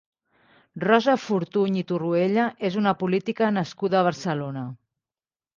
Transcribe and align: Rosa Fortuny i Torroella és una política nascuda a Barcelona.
Rosa 0.83 1.13
Fortuny 1.25 1.77
i 1.81 1.83
Torroella 1.91 2.47
és 2.71 2.79
una 2.83 2.97
política 3.05 3.53
nascuda 3.59 4.01
a 4.01 4.05
Barcelona. 4.09 4.69